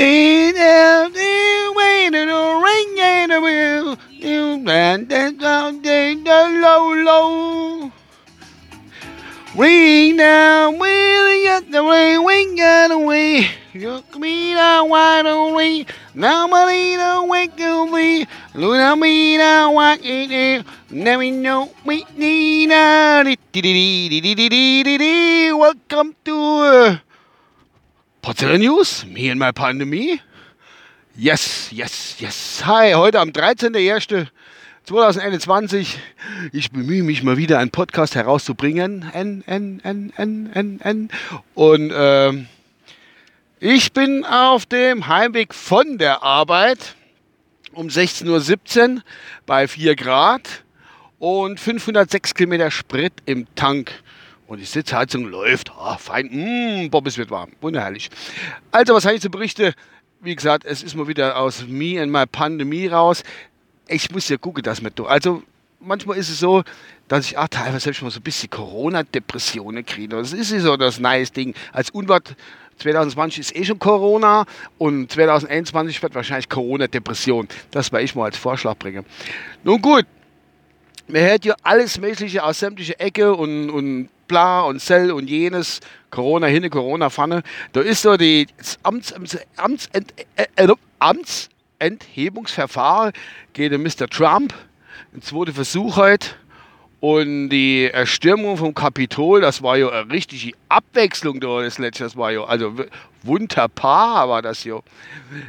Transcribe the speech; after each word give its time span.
In 0.00 0.54
the 0.54 1.72
way 1.76 2.08
to 2.10 2.20
the 2.24 2.60
ring 2.64 3.00
and 3.00 3.30
the 3.32 3.38
wheel, 3.38 3.98
you 4.08 4.66
and 4.66 5.06
the 6.24 6.40
low 6.62 6.94
low. 6.94 7.92
Ring 9.54 10.16
down, 10.16 10.78
we 10.78 11.42
get 11.42 11.70
the 11.70 11.82
rain, 11.84 12.24
we 12.24 12.56
got 12.56 12.90
away. 12.92 13.50
Look 13.74 14.16
me 14.18 14.54
down, 14.54 14.88
wide 14.88 15.26
away. 15.26 15.84
Now, 16.14 16.46
don't 16.96 17.28
wake 17.28 17.58
me. 17.58 18.26
Look 18.54 18.76
at 18.76 18.98
me 18.98 19.36
now, 19.36 19.72
walk 19.72 20.00
it 20.02 20.30
in. 20.30 20.64
Now 20.88 21.18
we 21.18 21.30
know 21.30 21.72
we 21.84 22.06
need 22.16 22.68
a. 24.96 25.52
Welcome 25.52 26.16
to 26.24 26.34
uh, 26.34 26.98
Potsdamer 28.22 28.58
News, 28.58 29.06
me 29.06 29.30
and 29.30 29.40
my 29.40 29.50
pandemie. 29.50 30.20
Yes, 31.16 31.72
yes, 31.72 32.20
yes. 32.20 32.66
Hi, 32.66 32.92
heute 32.92 33.18
am 33.18 33.30
13.01.2021. 33.30 35.96
Ich 36.52 36.70
bemühe 36.70 37.02
mich 37.02 37.22
mal 37.22 37.38
wieder, 37.38 37.58
einen 37.58 37.70
Podcast 37.70 38.14
herauszubringen. 38.14 39.10
N, 39.14 39.42
N, 39.46 39.80
N, 39.82 40.12
N, 40.18 40.50
N, 40.52 40.80
N. 40.82 41.08
Und 41.54 41.90
ähm, 41.94 42.46
ich 43.58 43.94
bin 43.94 44.26
auf 44.26 44.66
dem 44.66 45.06
Heimweg 45.06 45.54
von 45.54 45.96
der 45.96 46.22
Arbeit 46.22 46.96
um 47.72 47.86
16.17 47.86 48.96
Uhr 48.96 49.02
bei 49.46 49.66
4 49.66 49.96
Grad 49.96 50.62
und 51.18 51.58
506 51.58 52.34
Kilometer 52.34 52.70
Sprit 52.70 53.14
im 53.24 53.46
Tank. 53.54 53.92
Und 54.50 54.58
die 54.58 54.64
Sitzheizung 54.64 55.26
läuft. 55.26 55.70
Ah, 55.70 55.96
fein. 55.96 56.26
Mmh, 56.26 56.88
Bob, 56.90 57.06
es 57.06 57.16
wird 57.16 57.30
warm. 57.30 57.52
Wunderherrlich. 57.60 58.10
Also, 58.72 58.94
was 58.94 59.04
habe 59.04 59.14
ich 59.14 59.20
zu 59.20 59.30
berichten? 59.30 59.72
Wie 60.18 60.34
gesagt, 60.34 60.64
es 60.64 60.82
ist 60.82 60.96
mal 60.96 61.06
wieder 61.06 61.38
aus 61.38 61.64
Me 61.68 62.02
and 62.02 62.10
my 62.10 62.26
Pandemie 62.26 62.88
raus. 62.88 63.22
Ich 63.86 64.10
muss 64.10 64.28
ja 64.28 64.38
gucken, 64.38 64.64
dass 64.64 64.82
man 64.82 64.90
Also, 65.06 65.44
manchmal 65.78 66.16
ist 66.16 66.30
es 66.30 66.40
so, 66.40 66.64
dass 67.06 67.26
ich 67.26 67.38
auch 67.38 67.46
teilweise 67.46 67.78
selbst 67.78 68.02
mal 68.02 68.10
so 68.10 68.18
ein 68.18 68.24
bisschen 68.24 68.50
Corona-Depressionen 68.50 69.86
kriege. 69.86 70.08
Das 70.08 70.32
ist 70.32 70.48
so 70.48 70.76
das 70.76 70.98
nice 70.98 71.30
Ding. 71.30 71.54
Als 71.72 71.90
Unwort 71.90 72.34
2020 72.78 73.38
ist 73.38 73.54
eh 73.54 73.64
schon 73.64 73.78
Corona 73.78 74.46
und 74.78 75.12
2021 75.12 76.02
wird 76.02 76.16
wahrscheinlich 76.16 76.48
Corona-Depression. 76.48 77.46
Das 77.70 77.92
werde 77.92 78.04
ich 78.04 78.16
mal 78.16 78.24
als 78.24 78.36
Vorschlag 78.36 78.76
bringen. 78.78 79.06
Nun 79.62 79.80
gut, 79.80 80.06
man 81.06 81.22
hört 81.22 81.44
ja 81.44 81.54
alles 81.62 82.00
Mögliche 82.00 82.42
aus 82.42 82.58
sämtlichen 82.58 82.98
Ecke 82.98 83.32
und, 83.32 83.70
und 83.70 84.08
bla 84.30 84.62
und 84.62 84.80
Cell 84.80 85.10
und 85.10 85.28
jenes. 85.28 85.80
Corona 86.10 86.46
hinne, 86.46 86.70
Corona 86.70 87.10
Pfanne. 87.10 87.42
Da 87.72 87.80
ist 87.80 88.02
so 88.02 88.16
die 88.16 88.46
Amts, 88.84 89.12
Amts, 89.12 89.36
Amts, 89.56 89.88
äh, 89.92 90.02
äh, 90.56 90.68
Amtsenthebungsverfahren 91.00 93.12
gegen 93.52 93.82
Mr. 93.82 94.06
Trump. 94.08 94.54
Ein 95.12 95.22
zweiter 95.22 95.52
Versuch 95.52 95.96
heute. 95.96 96.28
Und 97.00 97.48
die 97.48 97.90
Erstürmung 97.90 98.56
vom 98.58 98.74
Kapitol, 98.74 99.40
das 99.40 99.62
war 99.62 99.78
ja 99.78 99.88
eine 99.88 100.12
richtige 100.12 100.54
Abwechslung 100.68 101.40
da, 101.40 101.62
das 101.62 101.78
letzte, 101.78 102.04
das 102.04 102.14
war 102.14 102.30
ja, 102.30 102.44
also 102.44 102.74
wunderbar 103.22 104.28
war 104.28 104.42
das 104.42 104.64
ja. 104.64 104.80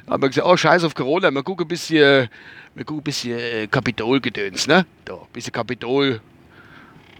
Haben 0.09 0.23
wir 0.23 0.29
gesagt, 0.29 0.47
oh 0.47 0.55
scheiß 0.55 0.85
auf 0.85 0.95
Corona, 0.95 1.29
wir 1.29 1.43
gucken 1.43 1.65
ein 1.65 1.67
bisschen, 1.67 2.29
wir 2.73 2.85
gucken 2.85 3.03
bisschen 3.03 3.37
äh, 3.37 3.67
Kapitolgedöns, 3.67 4.67
ne? 4.67 4.85
Da, 5.03 5.15
ein 5.15 5.27
bisschen 5.33 5.51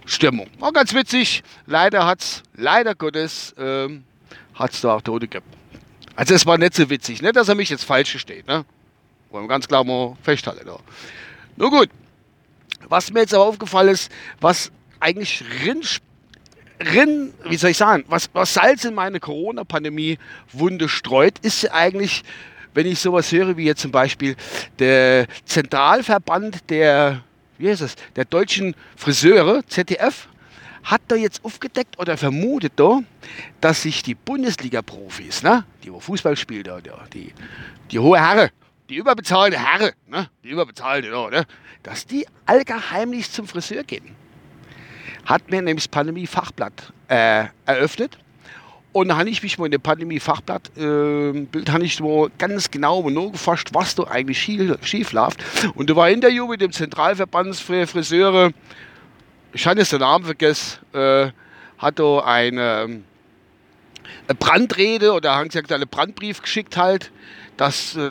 Kapitolstimmung. 0.02 0.48
War 0.58 0.72
ganz 0.72 0.94
witzig. 0.94 1.42
Leider 1.66 2.06
hat's, 2.06 2.42
leider 2.56 2.94
Gottes, 2.94 3.54
ähm, 3.58 4.04
hat's 4.54 4.80
da 4.80 4.94
auch 4.94 5.02
Tote 5.02 5.28
gegeben. 5.28 5.46
Also 6.14 6.34
es 6.34 6.44
war 6.44 6.58
nicht 6.58 6.74
so 6.74 6.90
witzig, 6.90 7.22
ne, 7.22 7.32
dass 7.32 7.48
er 7.48 7.54
mich 7.54 7.70
jetzt 7.70 7.84
falsch 7.84 8.18
steht, 8.18 8.46
ne? 8.46 8.64
Wollen 9.30 9.44
wir 9.44 9.48
ganz 9.48 9.66
klar 9.66 9.82
mal 9.82 10.16
festhalten 10.22 10.66
da. 10.66 10.78
Nur 11.56 11.70
gut. 11.70 11.88
Was 12.88 13.10
mir 13.10 13.20
jetzt 13.20 13.32
aber 13.32 13.44
aufgefallen 13.44 13.88
ist, 13.88 14.12
was 14.40 14.70
eigentlich 15.00 15.42
rin, 15.64 15.82
rin 16.80 17.32
wie 17.44 17.56
soll 17.56 17.70
ich 17.70 17.78
sagen, 17.78 18.04
was, 18.08 18.28
was 18.34 18.52
Salz 18.52 18.84
in 18.84 18.94
meine 18.94 19.20
Corona-Pandemie-Wunde 19.20 20.88
streut, 20.88 21.38
ist 21.38 21.72
eigentlich, 21.72 22.24
wenn 22.74 22.86
ich 22.86 22.98
sowas 22.98 23.32
höre, 23.32 23.56
wie 23.56 23.64
jetzt 23.64 23.80
zum 23.80 23.92
Beispiel 23.92 24.36
der 24.78 25.26
Zentralverband 25.46 26.68
der, 26.68 27.22
wie 27.62 27.70
heißt 27.70 27.82
es, 27.82 27.94
der 28.16 28.24
deutschen 28.24 28.74
Friseure, 28.96 29.64
ZDF, 29.66 30.28
hat 30.82 31.00
da 31.06 31.14
jetzt 31.14 31.44
aufgedeckt 31.44 31.98
oder 31.98 32.16
vermutet 32.16 32.72
da, 32.76 33.00
dass 33.60 33.82
sich 33.82 34.02
die 34.02 34.16
Bundesliga-Profis, 34.16 35.44
ne, 35.44 35.64
die 35.84 35.92
wo 35.92 36.00
Fußball 36.00 36.36
spielen, 36.36 36.82
die, 37.14 37.32
die 37.90 37.98
hohe 37.98 38.18
Herre, 38.18 38.50
die 38.88 38.96
überbezahlte 38.96 39.58
Herre, 39.58 39.92
ne, 40.08 40.28
die 40.42 40.48
überbezahlte, 40.48 41.08
ne, 41.08 41.46
dass 41.84 42.04
die 42.04 42.26
allgeheimlich 42.46 43.30
zum 43.30 43.46
Friseur 43.46 43.84
gehen. 43.84 44.16
Hat 45.24 45.48
mir 45.48 45.62
nämlich 45.62 45.84
das 45.84 45.88
Pandemie-Fachblatt 45.88 46.92
äh, 47.06 47.44
eröffnet. 47.64 48.18
Und 48.92 49.08
da 49.08 49.16
habe 49.16 49.30
ich 49.30 49.42
mich 49.42 49.58
mal 49.58 49.66
in 49.66 49.72
dem 49.72 49.80
Pandemie-Fachblatt, 49.80 50.76
äh, 50.76 51.32
Bild 51.32 51.70
habe 51.72 51.84
ich 51.84 51.98
mal 52.00 52.30
ganz 52.36 52.70
genau 52.70 53.02
gefasst, 53.02 53.70
was 53.72 53.94
da 53.94 54.04
eigentlich 54.04 54.38
schief, 54.38 54.76
schief 54.82 55.12
läuft. 55.12 55.42
Und 55.74 55.88
da 55.88 55.96
war 55.96 56.06
ein 56.06 56.14
Interview 56.14 56.46
mit 56.46 56.60
dem 56.60 56.72
Zentralverband 56.72 57.56
für 57.56 57.86
Friseure, 57.86 58.50
ich 59.54 59.66
habe 59.66 59.80
jetzt 59.80 59.92
den 59.92 60.00
Namen 60.00 60.24
vergessen, 60.24 60.78
äh, 60.94 61.30
hat 61.78 61.98
da 61.98 62.18
eine, 62.20 63.02
eine 64.28 64.34
Brandrede 64.38 65.12
oder 65.12 65.34
haben 65.34 65.48
gesagt, 65.48 65.72
einen 65.72 65.88
Brandbrief 65.88 66.42
geschickt 66.42 66.76
halt, 66.76 67.10
dass 67.56 67.96
äh, 67.96 68.10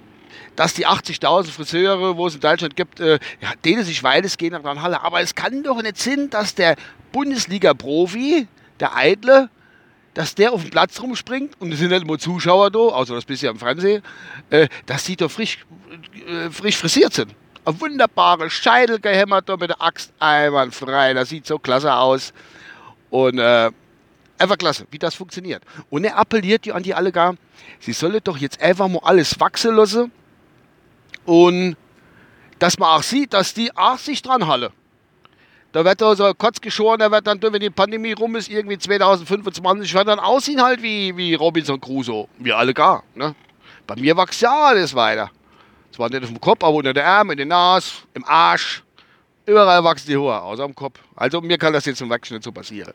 dass 0.55 0.73
die 0.73 0.85
80.000 0.85 1.49
Friseure, 1.49 2.17
wo 2.17 2.27
es 2.27 2.35
in 2.35 2.41
Deutschland 2.41 2.75
gibt, 2.75 2.99
äh, 2.99 3.19
ja, 3.41 3.53
denen 3.63 3.83
sich 3.83 4.03
weitestgehend 4.03 4.53
daran 4.53 4.81
halten. 4.81 4.99
Aber 5.01 5.21
es 5.21 5.33
kann 5.33 5.63
doch 5.63 5.81
nicht 5.81 5.97
sein, 5.97 6.29
dass 6.29 6.55
der 6.55 6.75
Bundesliga-Profi, 7.11 8.47
der 8.79 8.95
Eitle, 8.95 9.49
dass 10.13 10.35
der 10.35 10.51
auf 10.51 10.61
dem 10.61 10.69
Platz 10.71 11.01
rumspringt 11.01 11.59
und 11.59 11.71
es 11.71 11.79
sind 11.79 11.89
nicht 11.91 12.05
nur 12.05 12.19
Zuschauer 12.19 12.71
da, 12.71 12.79
außer 12.79 13.15
das 13.15 13.25
bisschen 13.25 13.49
am 13.49 13.59
Fernsehen, 13.59 14.03
äh, 14.49 14.67
dass 14.85 15.05
die 15.05 15.15
doch 15.15 15.31
frisch, 15.31 15.59
äh, 16.27 16.49
frisch 16.49 16.77
frisiert 16.77 17.13
sind. 17.13 17.33
Ein 17.63 17.79
wunderbarer 17.79 18.49
Scheitel 18.49 18.99
gehämmert 18.99 19.47
da 19.47 19.55
mit 19.55 19.69
der 19.69 19.81
Axt 19.81 20.11
einwandfrei. 20.19 21.13
Das 21.13 21.29
sieht 21.29 21.45
so 21.45 21.59
klasse 21.59 21.93
aus. 21.93 22.33
Und 23.11 23.37
äh, 23.37 23.69
einfach 24.41 24.57
klasse, 24.57 24.87
wie 24.89 24.97
das 24.97 25.15
funktioniert. 25.15 25.63
Und 25.89 26.03
er 26.03 26.17
appelliert 26.17 26.65
ja 26.65 26.73
an 26.73 26.83
die 26.83 26.93
alle 26.93 27.11
gar, 27.11 27.35
sie 27.79 27.93
sollen 27.93 28.19
doch 28.23 28.37
jetzt 28.37 28.59
einfach 28.61 28.87
mal 28.87 29.01
alles 29.03 29.39
wachsen 29.39 29.75
lassen 29.75 30.11
und 31.25 31.77
dass 32.59 32.77
man 32.77 32.89
auch 32.89 33.03
sieht, 33.03 33.33
dass 33.33 33.53
die 33.53 33.75
auch 33.75 33.97
sich 33.97 34.21
dran 34.21 34.47
halten. 34.47 34.73
Da 35.71 35.85
wird 35.85 36.01
da 36.01 36.15
so 36.15 36.33
kurz 36.33 36.59
geschoren, 36.59 36.99
der 36.99 37.11
wird 37.11 37.25
dann, 37.25 37.41
wenn 37.41 37.59
die 37.59 37.69
Pandemie 37.69 38.11
rum 38.11 38.35
ist, 38.35 38.49
irgendwie 38.49 38.77
2025, 38.77 39.93
wird 39.93 40.07
dann 40.07 40.19
aussehen 40.19 40.61
halt 40.61 40.81
wie, 40.81 41.15
wie 41.15 41.33
Robinson 41.33 41.79
Crusoe. 41.79 42.27
Wir 42.39 42.57
alle 42.57 42.73
gar. 42.73 43.03
Ne? 43.15 43.35
Bei 43.87 43.95
mir 43.95 44.17
wächst 44.17 44.41
ja 44.41 44.51
alles 44.51 44.93
weiter. 44.93 45.31
Zwar 45.91 46.09
nicht 46.09 46.23
auf 46.23 46.29
dem 46.29 46.41
Kopf, 46.41 46.63
aber 46.63 46.75
unter 46.75 46.93
der 46.93 47.07
Arm, 47.07 47.31
in 47.31 47.37
der 47.37 47.45
Nase, 47.45 47.91
im 48.13 48.25
Arsch. 48.25 48.83
Überall 49.45 49.83
wachsen 49.83 50.07
die 50.07 50.17
Haare, 50.17 50.41
außer 50.41 50.63
am 50.63 50.75
Kopf. 50.75 50.99
Also 51.15 51.41
mir 51.41 51.57
kann 51.57 51.73
das 51.73 51.85
jetzt 51.85 52.01
im 52.01 52.09
Wachsen 52.09 52.35
nicht 52.35 52.43
so 52.43 52.51
passieren. 52.51 52.93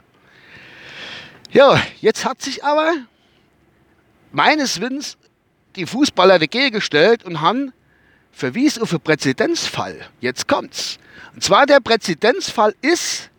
Ja, 1.51 1.81
jetzt 2.01 2.25
hat 2.25 2.43
sich 2.43 2.63
aber 2.65 2.93
meines 4.33 4.81
Wissens 4.81 5.17
die 5.77 5.87
Fußballer 5.87 6.39
dagegen 6.39 6.75
gestellt 6.75 7.25
und 7.25 7.41
haben 7.41 7.73
verwies 8.37 8.79
auf 8.79 8.91
einen 8.93 9.01
Präzedenzfall. 9.01 9.99
Jetzt 10.21 10.47
kommt's. 10.47 10.99
Und 11.35 11.43
zwar 11.43 11.65
der 11.65 11.81
Präzedenzfall 11.81 12.75
ist 12.83 13.31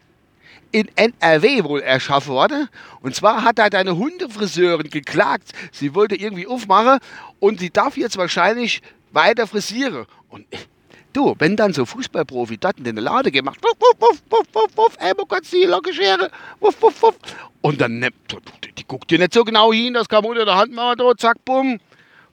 in 0.72 0.90
NRW 0.96 1.64
wohl 1.64 1.82
erschaffen 1.82 2.34
worden. 2.34 2.68
Und 3.02 3.16
zwar 3.16 3.44
hat 3.44 3.60
da 3.60 3.66
eine 3.66 3.96
Hundefriseurin 3.96 4.90
geklagt. 4.90 5.52
Sie 5.72 5.94
wollte 5.94 6.16
irgendwie 6.16 6.48
aufmachen 6.48 7.00
und 7.40 7.60
sie 7.60 7.70
darf 7.70 7.96
jetzt 7.96 8.18
wahrscheinlich 8.18 8.82
weiter 9.12 9.46
frisieren. 9.46 10.08
Und 10.30 10.46
du, 11.14 11.36
wenn 11.38 11.56
dann 11.56 11.74
so 11.74 11.86
Fußballprofi 11.86 12.58
dort 12.58 12.80
in 12.80 12.84
den 12.84 12.98
Lade 12.98 13.32
gemacht, 13.32 13.60
wuff, 13.62 13.78
wuff, 14.00 14.22
wuff, 14.30 14.46
wuff, 14.52 14.72
wuff, 14.76 14.98
ey, 15.00 15.14
wo 15.16 15.26
kannst 15.26 15.54
du 15.54 15.58
die 15.58 15.66
Lockenschere, 15.66 16.32
wuff, 16.60 16.76
wuff, 16.82 17.02
wuff. 17.04 17.16
Und 17.62 17.80
dann, 17.80 18.00
ne, 18.00 18.10
die, 18.64 18.72
die 18.74 18.84
guckt 18.86 19.12
dir 19.12 19.20
nicht 19.20 19.34
so 19.34 19.44
genau 19.44 19.72
hin, 19.72 19.94
das 19.94 20.10
kam 20.10 20.26
unter 20.26 20.44
der 20.44 20.56
Hand 20.56 20.74
machen, 20.74 20.98
da, 20.98 21.16
zack, 21.16 21.38
bumm. 21.46 21.80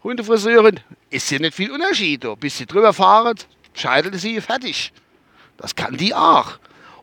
Hundefriseurin, 0.05 0.81
ist 1.11 1.31
ja 1.31 1.39
nicht 1.39 1.55
viel 1.55 1.73
Unterschied. 1.73 2.27
Bis 2.39 2.59
sie 2.59 2.67
drüber 2.67 2.93
fahren, 2.93 3.37
scheitelt 3.73 4.15
sie, 4.17 4.41
fertig. 4.41 4.93
Das 5.57 5.75
kann 5.75 5.97
die 5.97 6.15
auch. 6.15 6.59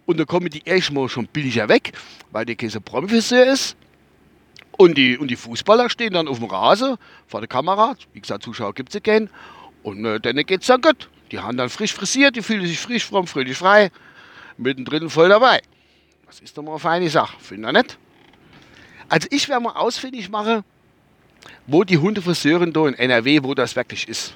Und 0.06 0.18
dann 0.18 0.28
kommen 0.28 0.50
die 0.50 0.62
erstmal 0.64 1.10
schon 1.10 1.28
billiger 1.28 1.68
weg, 1.68 1.94
weil 2.32 2.46
die 2.46 2.56
Käse 2.56 2.80
Promi-Friseur 2.80 3.52
ist. 3.52 3.76
Und 4.78 4.98
die, 4.98 5.18
und 5.18 5.30
die 5.30 5.36
Fußballer 5.36 5.90
stehen 5.90 6.14
dann 6.14 6.28
auf 6.28 6.40
dem 6.40 6.48
Rasen 6.48 6.98
vor 7.28 7.42
der 7.42 7.48
Kamera. 7.48 7.96
Wie 8.14 8.22
gesagt, 8.22 8.44
Zuschauer 8.44 8.74
gibt 8.74 8.90
es 8.90 8.94
ja 8.96 9.00
keinen. 9.00 9.30
Und 9.84 10.06
äh, 10.06 10.20
dann 10.20 10.36
geht 10.38 10.62
es 10.62 10.68
dann 10.68 10.82
gut. 10.82 11.10
Die 11.32 11.40
haben 11.40 11.58
dann 11.58 11.70
frisch 11.70 11.94
frisiert, 11.94 12.36
die 12.36 12.42
fühlen 12.42 12.66
sich 12.66 12.80
frisch, 12.80 13.06
fromm, 13.06 13.26
fröhlich 13.26 13.58
frei. 13.58 13.92
Mittendrin 14.58 15.10
voll 15.10 15.30
dabei. 15.30 15.62
Das 16.28 16.40
ist 16.40 16.58
doch 16.58 16.64
mal 16.64 16.72
eine 16.72 16.80
feine 16.80 17.10
Sache, 17.10 17.38
finde 17.40 17.68
ich 17.70 17.74
nicht? 17.74 17.98
Also 19.10 19.28
ich 19.32 19.50
werde 19.50 19.64
mal 19.64 19.74
ausfindig 19.74 20.30
machen, 20.30 20.64
wo 21.68 21.84
die 21.84 21.98
Hundefriseurin 21.98 22.74
da 22.74 22.88
in 22.88 22.94
NRW, 22.94 23.44
wo 23.44 23.54
das 23.54 23.76
wirklich 23.76 24.08
ist. 24.08 24.36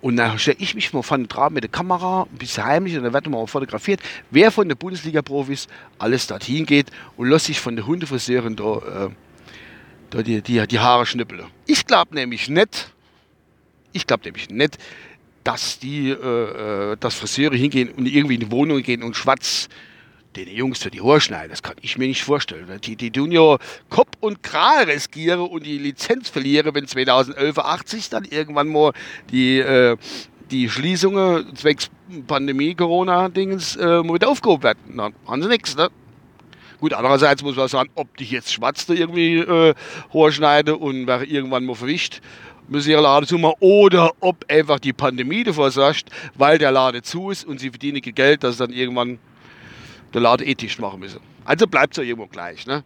Und 0.00 0.16
dann 0.16 0.38
stelle 0.38 0.58
ich 0.60 0.74
mich 0.74 0.92
mal 0.92 1.02
von 1.02 1.26
dran 1.28 1.54
mit 1.54 1.64
der 1.64 1.70
Kamera, 1.70 2.26
ein 2.30 2.36
bisschen 2.36 2.64
heimlich, 2.64 2.94
und 2.96 3.04
dann 3.04 3.14
wird 3.14 3.26
mal 3.26 3.46
fotografiert, 3.46 4.00
wer 4.30 4.50
von 4.50 4.68
den 4.68 4.76
Bundesliga-Profis 4.76 5.66
alles 5.98 6.26
dorthin 6.26 6.66
geht 6.66 6.90
und 7.16 7.30
lässt 7.30 7.46
sich 7.46 7.58
von 7.58 7.74
der 7.74 7.86
Hundefriseurin 7.86 8.54
da, 8.54 9.06
äh, 9.06 9.10
da 10.10 10.22
die, 10.22 10.42
die, 10.42 10.66
die 10.66 10.78
Haare 10.78 11.06
schnippeln. 11.06 11.46
Ich 11.66 11.86
glaube 11.86 12.14
nämlich 12.14 12.50
nicht, 12.50 12.92
ich 13.92 14.06
glaube 14.06 14.24
nämlich 14.24 14.50
nicht, 14.50 14.76
dass 15.42 15.78
die, 15.78 16.10
äh, 16.10 16.92
äh, 16.92 16.96
dass 17.00 17.14
Friseure 17.14 17.56
hingehen 17.56 17.90
und 17.90 18.06
irgendwie 18.06 18.34
in 18.34 18.40
die 18.40 18.50
Wohnung 18.50 18.82
gehen 18.82 19.02
und 19.02 19.16
schwarz 19.16 19.68
den 20.36 20.48
Jungs 20.48 20.82
für 20.82 20.90
die 20.90 21.00
Haare 21.00 21.20
schneiden. 21.20 21.50
Das 21.50 21.62
kann 21.62 21.76
ich 21.80 21.98
mir 21.98 22.08
nicht 22.08 22.24
vorstellen. 22.24 22.66
Die, 22.82 22.96
die 22.96 23.10
tun 23.10 23.32
ja 23.32 23.58
Kopf 23.88 24.12
und 24.20 24.42
Kral 24.42 24.84
riskieren 24.84 25.40
und 25.40 25.64
die 25.64 25.78
Lizenz 25.78 26.28
verlieren, 26.28 26.74
wenn 26.74 26.86
2011, 26.86 27.58
80 27.58 28.10
dann 28.10 28.24
irgendwann 28.24 28.68
mal 28.68 28.92
die, 29.30 29.58
äh, 29.58 29.96
die 30.50 30.68
Schließungen 30.68 31.54
zwecks 31.56 31.90
Pandemie, 32.26 32.74
Corona-Dingens 32.74 33.76
äh, 33.76 34.02
wieder 34.02 34.28
aufgehoben 34.28 34.62
werden. 34.62 34.96
Dann 34.96 35.14
haben 35.26 35.42
sie 35.42 35.48
nichts, 35.48 35.76
ne? 35.76 35.88
Gut, 36.80 36.92
andererseits 36.92 37.42
muss 37.42 37.56
man 37.56 37.68
sagen, 37.68 37.88
ob 37.94 38.14
die 38.16 38.24
jetzt 38.24 38.52
schwarz 38.52 38.84
da 38.84 38.92
irgendwie 38.92 39.38
äh, 39.38 39.74
Haar 40.12 40.32
schneiden 40.32 40.74
und 40.74 41.06
wer 41.06 41.22
irgendwann 41.22 41.64
mal 41.64 41.74
verwischt, 41.74 42.20
müssen 42.68 42.90
ihre 42.90 43.02
Lade 43.02 43.26
zumachen 43.26 43.56
oder 43.60 44.12
ob 44.20 44.44
einfach 44.50 44.78
die 44.78 44.92
Pandemie 44.92 45.44
davor 45.44 45.70
sorgt, 45.70 46.10
weil 46.34 46.58
der 46.58 46.72
Lade 46.72 47.02
zu 47.02 47.30
ist 47.30 47.44
und 47.44 47.60
sie 47.60 47.70
verdienen 47.70 48.02
Geld, 48.02 48.44
dass 48.44 48.56
dann 48.56 48.70
irgendwann 48.70 49.18
der 50.14 50.22
Lade 50.22 50.44
ethisch 50.44 50.78
machen 50.78 51.00
müssen. 51.00 51.20
Also 51.44 51.66
bleibt 51.66 51.94
es 51.94 51.96
ja 51.98 52.04
irgendwo 52.04 52.28
gleich, 52.28 52.66
ne? 52.66 52.84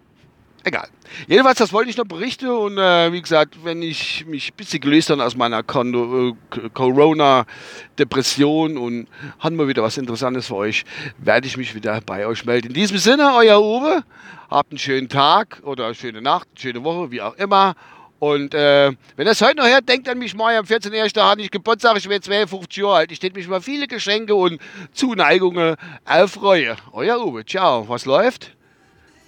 Egal. 0.65 0.89
Jedenfalls, 1.29 1.59
das 1.59 1.73
wollte 1.73 1.89
ich 1.89 1.97
noch 1.97 2.05
berichten 2.05 2.49
und 2.49 2.79
äh, 2.79 3.13
wie 3.13 3.23
gesagt, 3.23 3.65
wenn 3.65 3.81
ich 3.81 4.27
mich 4.27 4.51
ein 4.51 4.57
bisschen 4.57 4.81
gelöst 4.81 5.09
habe 5.09 5.25
aus 5.25 5.37
meiner 5.37 5.61
äh, 5.61 6.33
Corona-Depression 6.75 8.77
und 8.77 9.07
haben 9.39 9.57
wir 9.57 9.69
wieder 9.69 9.85
was 9.85 9.97
Interessantes 9.97 10.49
für 10.49 10.57
euch, 10.57 10.85
werde 11.19 11.47
ich 11.47 11.57
mich 11.57 11.77
wieder 11.77 12.01
bei 12.01 12.27
euch 12.27 12.45
melden. 12.45 12.67
In 12.69 12.75
diesem 12.75 12.99
Sinne, 12.99 13.35
euer 13.37 13.63
Uwe, 13.63 14.03
habt 14.51 14.73
einen 14.73 14.79
schönen 14.79 15.09
Tag 15.09 15.61
oder 15.63 15.85
eine 15.87 15.95
schöne 15.95 16.21
Nacht, 16.21 16.49
eine 16.51 16.61
schöne 16.61 16.85
Woche, 16.85 17.13
wie 17.13 17.23
auch 17.23 17.37
immer 17.37 17.77
und 18.19 18.53
äh, 18.55 18.93
wenn 19.17 19.27
es 19.27 19.41
heute 19.41 19.59
noch 19.59 19.67
hört, 19.67 19.89
denkt 19.89 20.09
an 20.09 20.19
mich 20.19 20.35
mal, 20.35 20.57
am 20.57 20.65
14.01. 20.65 21.21
hatte 21.21 21.41
ich 21.41 21.51
Geburtstag, 21.51 21.97
ich 21.97 22.09
werde 22.09 22.25
52 22.25 22.77
Jahre 22.77 22.97
alt. 22.97 23.13
Ich 23.13 23.23
hätte 23.23 23.37
mich 23.37 23.47
über 23.47 23.61
viele 23.61 23.87
Geschenke 23.87 24.35
und 24.35 24.61
Zuneigungen 24.93 25.77
erfreue. 26.05 26.77
Euer 26.93 27.25
Uwe, 27.25 27.45
ciao. 27.47 27.89
Was 27.89 28.07
läuft? 28.07 28.51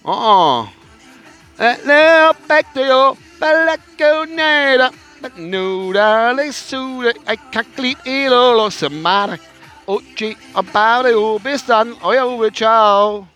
Oh. 0.03 0.67
Back 2.49 2.67
to 2.75 2.81
you. 2.81 3.17
No, 5.37 5.93
darling, 5.93 6.53
sude, 6.53 7.15
I 7.29 7.37
can't 7.53 7.77
clean 7.77 7.97
it 8.07 8.33
all, 8.33 8.71
matter. 8.91 9.39
Oggi, 9.87 10.37
about 10.55 11.07
it, 11.07 11.43
bis 11.43 11.65
dann, 11.67 11.95
euer 12.03 12.27
Uwe, 12.27 12.51
ciao. 12.53 13.27